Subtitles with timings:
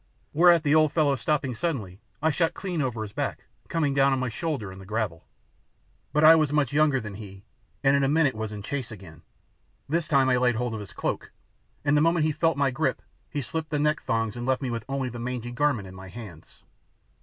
[0.33, 4.17] Whereat the old fellow stopping suddenly I shot clean over his back, coming down on
[4.17, 5.27] my shoulder in the gravel.
[6.11, 7.43] But I was much younger than he,
[7.83, 9.21] and in a minute was in chase again.
[9.87, 11.31] This time I laid hold of his cloak,
[11.85, 14.71] and the moment he felt my grip he slipped the neck thongs and left me
[14.71, 16.63] with only the mangy garment in my hands.